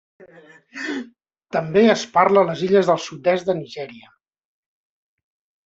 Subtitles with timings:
[1.57, 4.13] També es parla a les illes del sud-est de Nigèria.